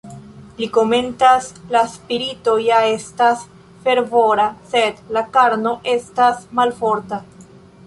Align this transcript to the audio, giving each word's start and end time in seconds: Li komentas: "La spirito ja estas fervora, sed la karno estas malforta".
Li 0.59 0.67
komentas: 0.77 1.49
"La 1.75 1.81
spirito 1.95 2.55
ja 2.69 2.79
estas 2.95 3.45
fervora, 3.85 4.49
sed 4.73 5.05
la 5.19 5.25
karno 5.39 5.77
estas 5.95 6.45
malforta". 6.63 7.25